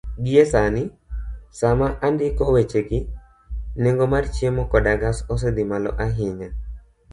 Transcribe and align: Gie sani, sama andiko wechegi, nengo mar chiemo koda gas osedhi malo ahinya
Gie 0.25 0.43
sani, 0.51 0.83
sama 1.59 1.87
andiko 2.07 2.43
wechegi, 2.55 2.99
nengo 3.81 4.03
mar 4.13 4.25
chiemo 4.35 4.63
koda 4.71 4.93
gas 5.01 5.17
osedhi 5.33 5.63
malo 5.71 5.89
ahinya 6.05 6.49